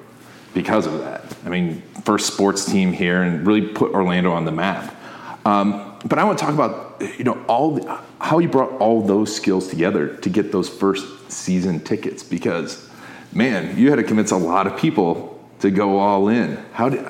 [0.54, 1.24] because of that.
[1.44, 4.96] I mean, first sports team here and really put Orlando on the map.
[5.46, 9.02] Um, but I want to talk about you know all the, how you brought all
[9.02, 12.88] those skills together to get those first season tickets because
[13.32, 16.56] man, you had to convince a lot of people to go all in.
[16.72, 17.00] How did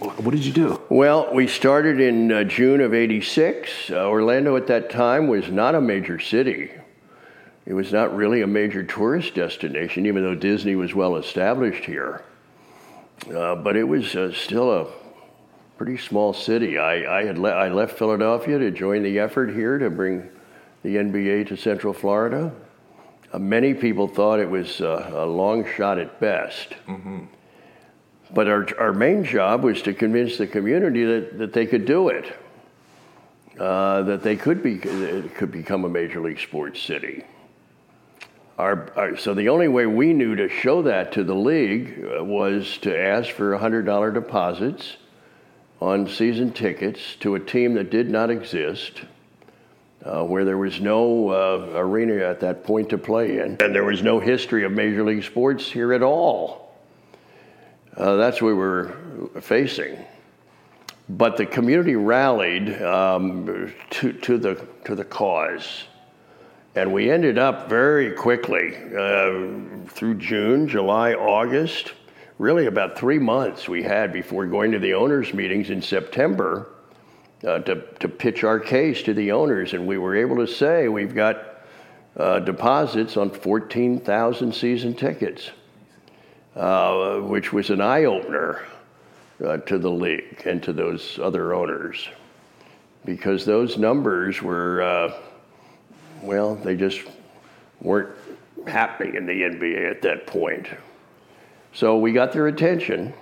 [0.00, 0.80] what did you do?
[0.88, 3.90] Well, we started in uh, June of 86.
[3.90, 6.70] Uh, Orlando at that time was not a major city.
[7.66, 12.22] It was not really a major tourist destination even though Disney was well established here.
[13.34, 14.86] Uh, but it was uh, still a
[15.78, 16.78] pretty small city.
[16.78, 20.28] I, I had le- I left Philadelphia to join the effort here to bring
[20.82, 22.52] the NBA to Central Florida.
[23.34, 26.70] Uh, many people thought it was uh, a long shot at best.
[26.86, 27.24] Mm-hmm.
[28.32, 32.10] But our, our main job was to convince the community that, that they could do
[32.10, 32.32] it,
[33.58, 37.24] uh, that they could, be, could become a major league sports city.
[38.56, 42.22] Our, our, so the only way we knew to show that to the league uh,
[42.22, 44.96] was to ask for $100 deposits
[45.80, 49.02] on season tickets to a team that did not exist,
[50.04, 53.84] uh, where there was no uh, arena at that point to play in, and there
[53.84, 56.74] was no history of Major League Sports here at all.
[57.96, 58.94] Uh, that's what we were
[59.40, 59.98] facing.
[61.08, 65.84] But the community rallied um, to, to, the, to the cause.
[66.74, 71.92] And we ended up very quickly uh, through June, July, August
[72.38, 76.68] really about three months we had before going to the owners' meetings in September
[77.46, 79.72] uh, to, to pitch our case to the owners.
[79.74, 81.62] And we were able to say we've got
[82.16, 85.50] uh, deposits on 14,000 season tickets,
[86.56, 88.64] uh, which was an eye opener
[89.44, 92.08] uh, to the league and to those other owners.
[93.04, 95.14] Because those numbers were, uh,
[96.22, 97.02] well, they just
[97.80, 98.10] weren't
[98.66, 100.68] happening in the NBA at that point.
[101.74, 103.12] So we got their attention,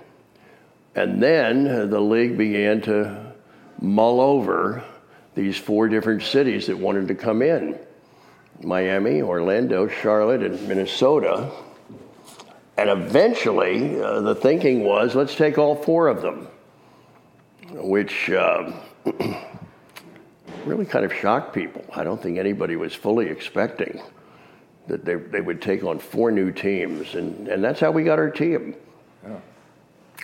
[0.95, 3.32] and then the league began to
[3.79, 4.83] mull over
[5.35, 7.77] these four different cities that wanted to come in
[8.61, 11.51] Miami, Orlando, Charlotte, and Minnesota.
[12.77, 16.47] And eventually, uh, the thinking was let's take all four of them,
[17.71, 18.71] which uh,
[20.65, 21.83] really kind of shocked people.
[21.95, 24.01] I don't think anybody was fully expecting
[24.87, 28.19] that they, they would take on four new teams, and, and that's how we got
[28.19, 28.75] our team.
[29.23, 29.39] Yeah.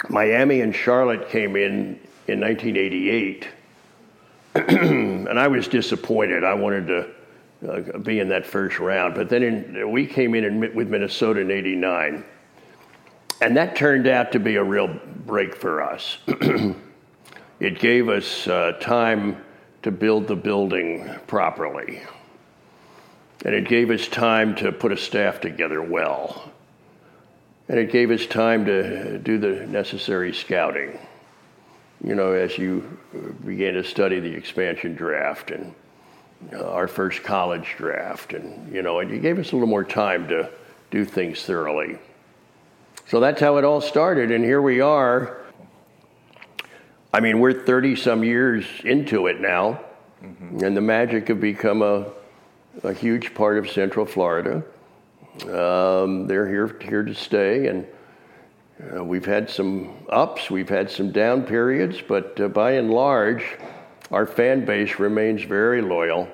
[0.09, 3.47] Miami and Charlotte came in in 1988,
[4.56, 6.43] and I was disappointed.
[6.43, 7.10] I wanted to
[7.69, 11.41] uh, be in that first round, but then in, we came in, in with Minnesota
[11.41, 12.23] in '89,
[13.41, 14.87] and that turned out to be a real
[15.25, 16.17] break for us.
[17.60, 19.43] it gave us uh, time
[19.83, 22.01] to build the building properly.
[23.45, 26.51] And it gave us time to put a staff together well.
[27.69, 30.99] And it gave us time to do the necessary scouting.
[32.04, 32.97] You know, as you
[33.45, 35.73] began to study the expansion draft and
[36.54, 39.83] uh, our first college draft, and, you know, and you gave us a little more
[39.83, 40.50] time to
[40.91, 42.00] do things thoroughly.
[43.08, 45.41] So that's how it all started, and here we are.
[47.13, 49.79] I mean, we're 30 some years into it now
[50.21, 52.06] And the Magic have become a,
[52.83, 54.63] a huge part of Central Florida.
[55.43, 57.87] Um, they're here, here to stay, and
[58.80, 63.58] uh, we've had some ups, we've had some down periods, but uh, by and large,
[64.12, 66.27] our fan base remains very loyal,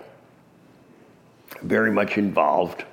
[1.61, 2.83] very much involved.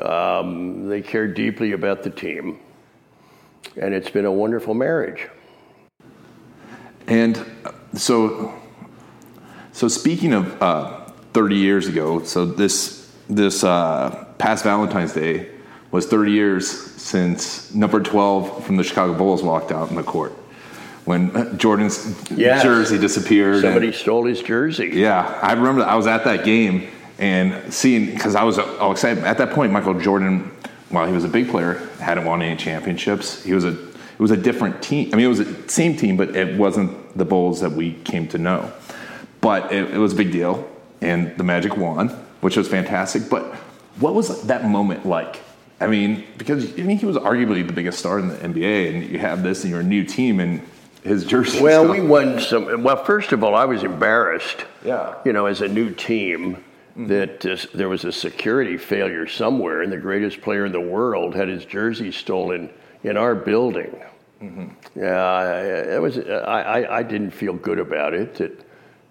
[0.00, 2.60] Um, they care deeply about the team,
[3.76, 5.28] and it's been a wonderful marriage.
[7.06, 8.54] And uh, so,
[9.72, 12.98] so speaking of uh, 30 years ago, so this
[13.30, 15.48] this uh, past Valentine's Day
[15.90, 20.32] was 30 years since number 12 from the Chicago Bulls walked out in the court
[21.04, 22.62] when uh, Jordan's Yes.
[22.62, 23.62] jersey disappeared.
[23.62, 24.90] Somebody and- stole his jersey.
[24.92, 29.24] yeah, I remember I was at that game and seeing because I was all excited
[29.24, 29.72] at that point.
[29.72, 30.50] Michael Jordan,
[30.90, 33.42] while he was a big player, hadn't won any championships.
[33.42, 35.10] He was a it was a different team.
[35.12, 38.26] I mean, it was the same team, but it wasn't the Bulls that we came
[38.28, 38.72] to know.
[39.40, 40.68] But it, it was a big deal,
[41.00, 42.08] and the Magic won,
[42.40, 43.30] which was fantastic.
[43.30, 43.44] But
[44.00, 45.40] what was that moment like?
[45.80, 49.10] I mean, because I mean, he was arguably the biggest star in the NBA, and
[49.10, 50.60] you have this, and you're a new team, and
[51.04, 51.60] his jersey.
[51.62, 52.82] Well, still- we won some.
[52.82, 54.64] Well, first of all, I was embarrassed.
[54.84, 55.14] Yeah.
[55.24, 56.64] You know, as a new team,
[56.96, 61.34] that uh, there was a security failure somewhere, and the greatest player in the world
[61.36, 62.70] had his jersey stolen
[63.04, 64.02] in our building.
[64.96, 65.60] Yeah,
[65.94, 66.18] it was.
[66.18, 66.22] I,
[66.82, 68.36] I, I didn't feel good about it.
[68.36, 68.64] That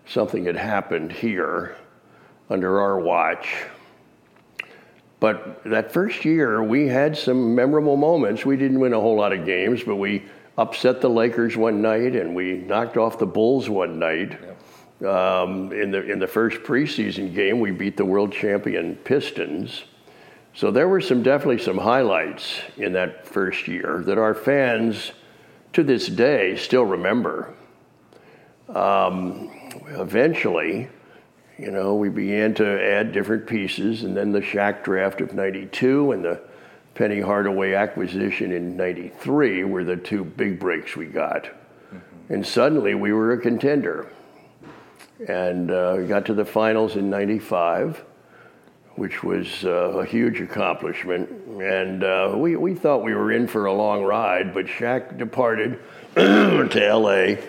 [0.06, 1.76] something had happened here
[2.50, 3.66] under our watch.
[5.20, 8.46] But that first year, we had some memorable moments.
[8.46, 10.26] We didn't win a whole lot of games, but we
[10.58, 14.40] upset the Lakers one night and we knocked off the Bulls one night.
[15.00, 19.84] Um, in the in the first preseason game, we beat the world champion Pistons.
[20.56, 25.12] So there were some definitely some highlights in that first year that our fans,
[25.74, 27.54] to this day, still remember.
[28.70, 29.52] Um,
[29.90, 30.90] eventually,
[31.58, 36.12] you know, we began to add different pieces, and then the Shaq draft of 92
[36.12, 36.42] and the
[36.94, 41.50] Penny Hardaway acquisition in 93 were the two big breaks we got.
[42.30, 44.12] And suddenly we were a contender.
[45.28, 48.04] And uh, we got to the finals in 95,
[48.96, 51.30] which was uh, a huge accomplishment.
[51.62, 55.80] And uh, we, we thought we were in for a long ride, but Shaq departed
[56.16, 57.42] to LA.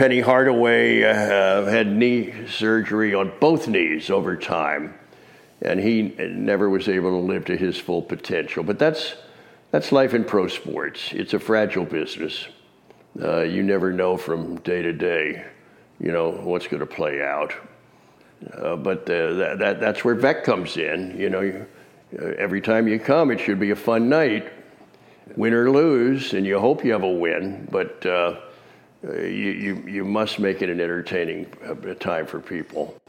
[0.00, 4.94] Penny Hardaway uh, had knee surgery on both knees over time,
[5.60, 8.64] and he never was able to live to his full potential.
[8.64, 9.16] But that's,
[9.72, 11.10] that's life in pro sports.
[11.12, 12.48] It's a fragile business.
[13.22, 15.44] Uh, you never know from day to day,
[15.98, 17.52] you know, what's going to play out.
[18.54, 21.14] Uh, but uh, that, that, that's where Veeck comes in.
[21.18, 21.66] You know, you,
[22.18, 24.50] uh, every time you come, it should be a fun night,
[25.36, 27.68] win or lose, and you hope you have a win.
[27.70, 28.40] But uh,
[29.02, 33.00] you, you, you must make it an entertaining uh, time for people.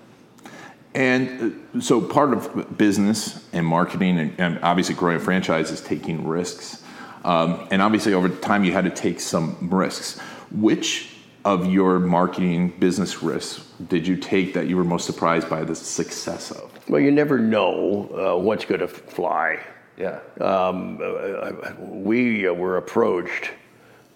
[0.93, 5.81] And uh, so part of business and marketing and, and obviously growing a franchise is
[5.81, 6.83] taking risks.
[7.23, 10.19] Um, and obviously over time you had to take some risks.
[10.51, 11.09] Which
[11.45, 15.75] of your marketing business risks did you take that you were most surprised by the
[15.75, 16.71] success of?
[16.89, 19.59] Well, you never know uh, what's going to fly.
[19.97, 20.19] Yeah.
[20.39, 23.51] Um, uh, we were approached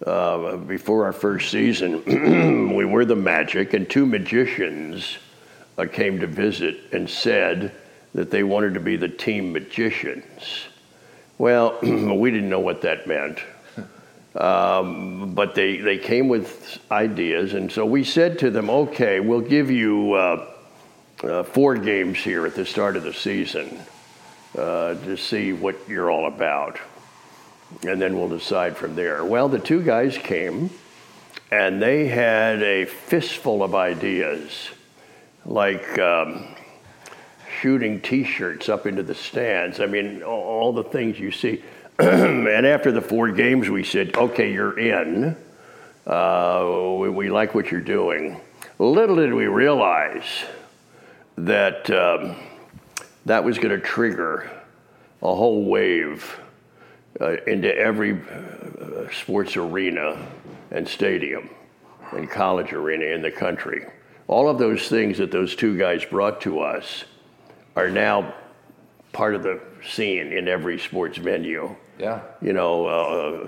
[0.06, 2.04] uh, before our first season.
[2.76, 5.18] we were the Magic, and two magicians
[5.78, 7.72] uh, came to visit and said
[8.14, 10.66] that they wanted to be the team magicians.
[11.38, 13.40] Well, we didn't know what that meant.
[14.36, 19.40] Um, but they, they came with ideas, and so we said to them, okay, we'll
[19.40, 20.48] give you uh,
[21.24, 23.80] uh, four games here at the start of the season
[24.58, 26.78] uh, to see what you're all about.
[27.86, 29.26] And then we'll decide from there.
[29.26, 30.70] Well, the two guys came
[31.52, 34.70] and they had a fistful of ideas,
[35.46, 36.56] like um,
[37.62, 39.80] shooting t shirts up into the stands.
[39.80, 41.64] I mean, all, the things you see.
[42.00, 45.36] and after the four games, we said, okay, you're in.
[46.06, 48.40] Uh, we, we like what you're doing.
[48.80, 50.44] Little did we realize
[51.38, 52.36] that um,
[53.26, 54.50] that was going to trigger
[55.22, 56.40] a whole wave
[57.22, 60.18] uh, into every uh, sports arena
[60.72, 61.50] and stadium
[62.12, 63.86] and college arena in the country.
[64.28, 67.06] All of those things that those two guys brought to us
[67.76, 68.34] are now
[69.14, 71.76] part of the scene in every sports venue.
[72.00, 72.22] Yeah.
[72.42, 73.48] You know, uh,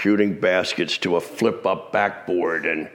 [0.00, 2.88] shooting baskets to a flip up backboard, and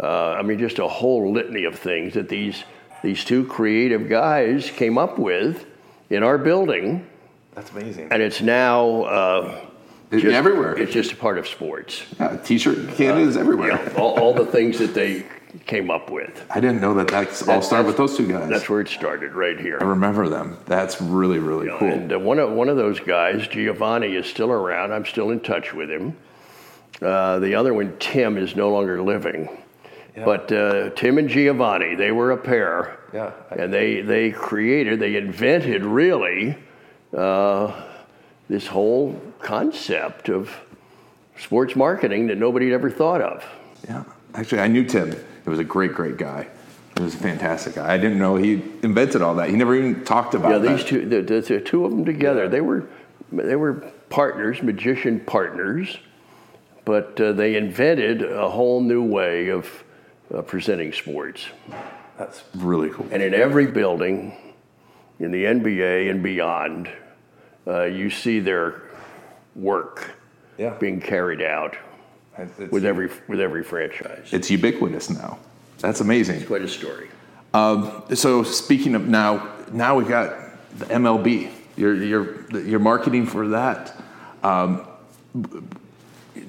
[0.00, 2.64] uh, I mean, just a whole litany of things that these,
[3.02, 5.66] these two creative guys came up with
[6.08, 7.06] in our building
[7.58, 8.08] That's amazing.
[8.12, 9.60] and it's now uh,
[10.12, 10.78] It- Just- everywhere.
[10.78, 12.02] It's just a part of sports.
[12.20, 13.70] Yeah, T-shirt Canada is everywhere.
[13.72, 15.24] Yeah, all, all the things that they
[15.66, 16.44] came up with.
[16.50, 18.48] I didn't know that that's all started with those two guys.
[18.48, 19.78] That's where it started, right here.
[19.80, 20.56] I remember them.
[20.66, 21.88] That's really really cool.
[21.88, 24.92] And uh, one of one of those guys, Giovanni, is still around.
[24.92, 26.16] I'm still in touch with him.
[27.02, 29.48] Uh, the other one, Tim, is no longer living.
[30.16, 32.98] But uh, Tim and Giovanni, they were a pair.
[33.12, 33.30] Yeah.
[33.56, 36.56] And they they created, they invented really
[37.16, 37.84] uh,
[38.48, 40.54] this whole concept of
[41.38, 43.44] sports marketing that nobody had ever thought of.
[43.86, 44.04] Yeah,
[44.34, 45.12] actually, I knew Tim.
[45.44, 46.48] He was a great, great guy.
[46.96, 47.92] He was a fantastic guy.
[47.92, 49.48] I didn't know he invented all that.
[49.48, 50.54] He never even talked about it.
[50.54, 50.76] Yeah, that.
[50.76, 52.88] these two, the, the, the two of them together, they were
[53.30, 53.74] they were
[54.08, 55.98] partners, magician partners,
[56.84, 59.84] but uh, they invented a whole new way of
[60.34, 61.46] uh, presenting sports.
[62.18, 63.06] That's really cool.
[63.12, 64.36] And in every building,
[65.20, 66.88] in the NBA and beyond,
[67.66, 68.82] uh, you see their
[69.56, 70.12] work
[70.56, 70.74] Yeah.
[70.78, 71.76] being carried out
[72.36, 74.28] It's, with every with every franchise.
[74.32, 75.38] it's ubiquitous now.
[75.80, 76.36] That's amazing.
[76.36, 77.08] It's quite a story.
[77.54, 80.34] Um, so speaking of now, now we got
[80.78, 81.50] the MLB.
[81.76, 83.94] You're you're you're marketing for that.
[84.42, 84.82] Um,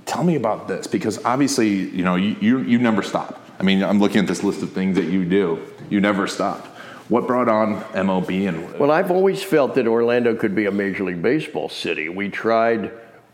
[0.05, 3.41] tell me about this because obviously you know you, you you never stop.
[3.59, 5.59] I mean, I'm looking at this list of things that you do.
[5.89, 6.77] You never stop.
[7.09, 11.05] What brought on MLB and Well, I've always felt that Orlando could be a Major
[11.05, 12.07] League Baseball city.
[12.07, 12.91] We tried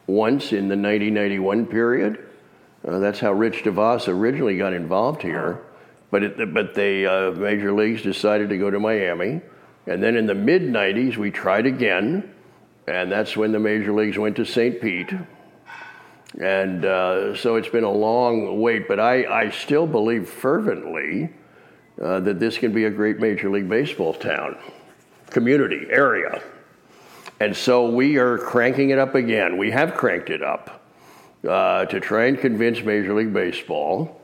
[0.08, 2.26] once in the 1991 period.
[2.88, 5.62] Uh, that's how Rich DeVos originally got involved here.
[6.10, 9.42] But, it, but the uh, major leagues decided to go to Miami.
[9.88, 12.34] And then in the mid 90s, we tried again.
[12.88, 14.80] And that's when the major leagues went to St.
[14.80, 15.12] Pete.
[16.40, 21.32] And uh, so it's been a long wait, but I, I still believe fervently
[22.02, 24.58] uh, that this can be a great Major League Baseball town,
[25.30, 26.42] community, area.
[27.40, 29.58] And so we are cranking it up again.
[29.58, 30.84] We have cranked it up
[31.48, 34.22] uh, to try and convince Major League Baseball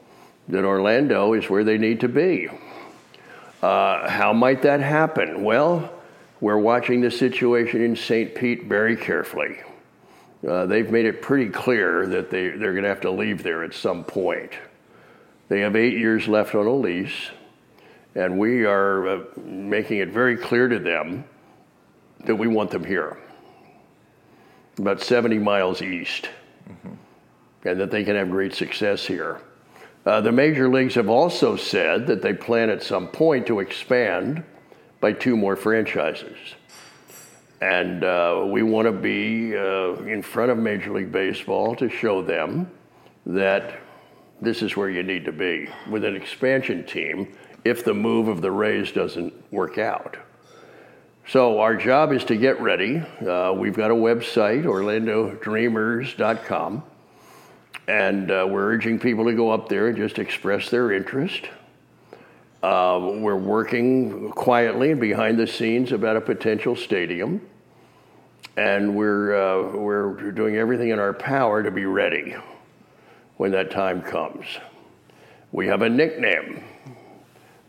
[0.48, 2.50] that Orlando is where they need to be.
[3.62, 5.44] Uh, how might that happen?
[5.44, 5.92] Well,
[6.40, 8.34] we're watching the situation in St.
[8.34, 9.60] Pete very carefully.
[10.48, 13.64] Uh, they've made it pretty clear that they, they're going to have to leave there
[13.64, 14.52] at some point.
[15.50, 17.30] They have eight years left on a lease,
[18.16, 21.24] and we are uh, making it very clear to them
[22.26, 23.18] that we want them here,
[24.78, 26.30] about 70 miles east,
[27.64, 29.42] and that they can have great success here.
[30.06, 34.44] Uh, the major leagues have also said that they plan at some point to expand
[35.00, 36.38] by two more franchises.
[37.62, 42.24] And uh, we want to be uh, in front of Major League Baseball to show
[42.24, 42.72] them
[43.28, 43.80] that
[44.42, 47.32] this is where you need to be with an expansion team
[47.64, 50.18] if the move of the Rays doesn't work out.
[51.28, 52.98] So our job is to get ready.
[52.98, 56.84] Uh, we've got a website, OrlandoDreamers.com,
[57.88, 61.48] and uh, we're urging people to go up there and just express their interest.
[62.64, 67.42] Uh, we're working quietly and behind the scenes about a potential stadium,
[68.58, 72.36] and we're uh, we're doing everything in our power to be ready
[73.38, 74.46] when that time comes.
[75.52, 76.64] We have a nickname,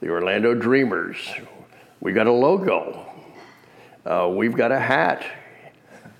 [0.02, 1.16] the Orlando Dreamers.
[2.00, 3.06] We got a logo.
[4.04, 5.24] Uh, we've got a hat.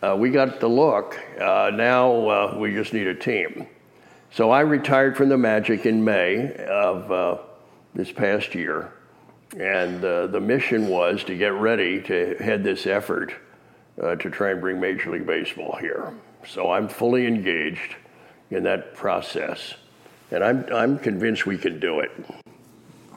[0.01, 1.19] Uh, we got the look.
[1.41, 3.67] Uh, now uh, we just need a team.
[4.31, 7.39] So I retired from the Magic in May of uh,
[7.93, 8.93] this past year,
[9.59, 13.35] and uh, the mission was to get ready to head this effort
[13.99, 16.13] to try and bring Major League Baseball here.
[16.47, 17.97] So I'm fully engaged
[18.51, 19.75] in that process,
[20.31, 22.11] and I'm I'm convinced we can do it.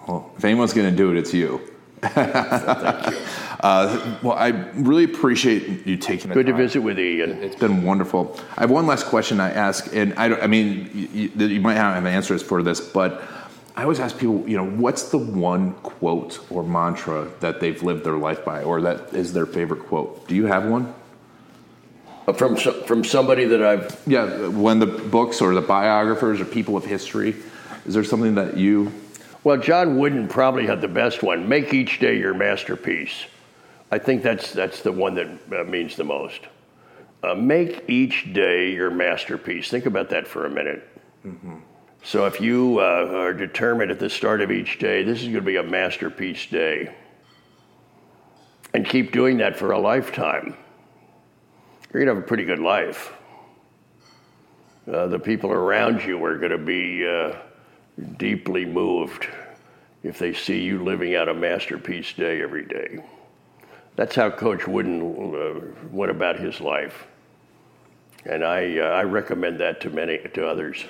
[0.07, 1.61] Well, if anyone's going to do it, it's you.
[3.61, 6.61] Uh, well, I really appreciate you taking the Good to time.
[6.61, 7.31] visit with Ian.
[7.41, 8.37] It's been wonderful.
[8.57, 11.61] I have one last question I ask, and I, don't, I mean, you, you, you
[11.61, 13.23] might not have answers for this, but
[13.75, 18.03] I always ask people, you know, what's the one quote or mantra that they've lived
[18.03, 20.27] their life by, or that is their favorite quote?
[20.27, 20.93] Do you have one?
[22.27, 26.45] Uh, From so- from somebody that I've Yeah, when the books or the biographers or
[26.45, 27.35] people of history,
[27.87, 28.91] is there something that you?
[29.45, 31.47] Well, John Wooden probably had the best one.
[31.47, 33.25] Make each day your masterpiece.
[33.91, 36.41] I think that's that's the one that uh, means the most.
[37.21, 39.69] Uh, make each day your masterpiece.
[39.69, 40.89] Think about that for a minute.
[42.03, 45.35] So if you uh, are determined at the start of each day, this is going
[45.35, 46.95] to be a masterpiece day,
[48.73, 50.57] and keep doing that for a lifetime,
[51.93, 53.13] you're going to have a pretty good life.
[54.91, 57.35] Uh, the people around you are going to be uh,
[58.17, 59.27] deeply moved
[60.03, 63.03] if they see you living out a masterpiece day every day.
[63.95, 67.07] That's how Coach Wooden uh, went about his life.
[68.25, 70.83] And I, uh, I recommend that to many, to others.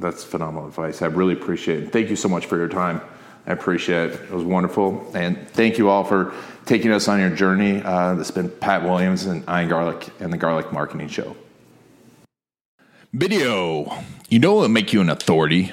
[0.00, 1.02] That's phenomenal advice.
[1.02, 1.92] I really appreciate it.
[1.92, 3.00] Thank you so much for your time.
[3.46, 4.14] I appreciate it.
[4.14, 5.10] It was wonderful.
[5.14, 7.80] And thank you all for taking us on your journey.
[7.82, 11.36] Uh, this has been Pat Williams and Ian Garlic and the Garlic Marketing Show.
[13.12, 14.02] Video.
[14.28, 15.72] You know it will make you an authority.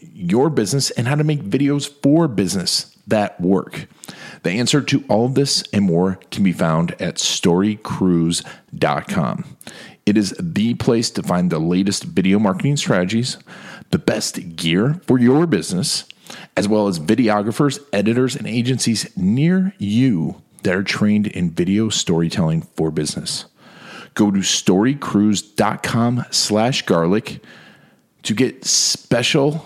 [0.21, 3.87] your business and how to make videos for business that work?
[4.43, 9.57] The answer to all of this and more can be found at storycrews.com.
[10.05, 13.37] It is the place to find the latest video marketing strategies,
[13.91, 16.05] the best gear for your business,
[16.57, 22.61] as well as videographers, editors, and agencies near you that are trained in video storytelling
[22.61, 23.45] for business.
[24.13, 27.43] Go to storycrews.com slash garlic
[28.23, 29.65] to get special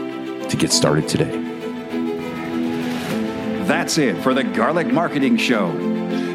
[0.51, 1.31] to get started today.
[3.63, 5.73] That's it for the Garlic Marketing Show.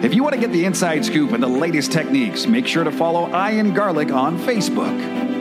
[0.03, 2.91] If you want to get the inside scoop and the latest techniques, make sure to
[2.91, 5.36] follow I Ian Garlic on Facebook.